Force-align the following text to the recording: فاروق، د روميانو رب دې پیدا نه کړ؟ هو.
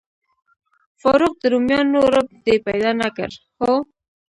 فاروق، 1.01 1.35
د 1.41 1.43
روميانو 1.53 1.99
رب 2.13 2.27
دې 2.45 2.55
پیدا 2.67 2.91
نه 3.01 3.09
کړ؟ 3.17 3.29
هو. 3.59 3.73